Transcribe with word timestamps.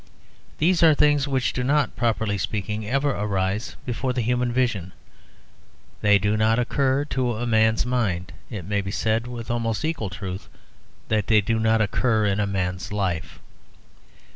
These 0.57 0.81
are 0.81 0.95
things 0.95 1.27
which 1.27 1.53
do 1.53 1.63
not, 1.63 1.95
properly 1.95 2.39
speaking, 2.39 2.89
ever 2.89 3.11
arise 3.11 3.75
before 3.85 4.13
the 4.13 4.23
human 4.23 4.51
vision. 4.51 4.93
They 6.01 6.17
do 6.17 6.35
not 6.35 6.57
occur 6.57 7.05
to 7.11 7.35
a 7.35 7.45
man's 7.45 7.85
mind; 7.85 8.33
it 8.49 8.65
may 8.65 8.81
be 8.81 8.89
said, 8.89 9.27
with 9.27 9.51
almost 9.51 9.85
equal 9.85 10.09
truth, 10.09 10.49
that 11.09 11.27
they 11.27 11.39
do 11.39 11.59
not 11.59 11.81
occur 11.81 12.25
in 12.25 12.39
a 12.39 12.47
man's 12.47 12.91
life. 12.91 13.37